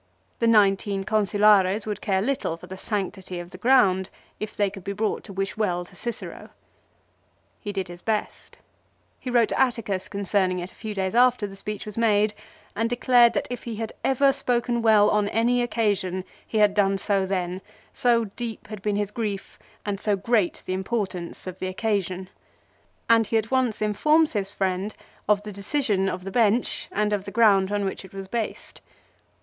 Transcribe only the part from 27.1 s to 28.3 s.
of the ground on which it was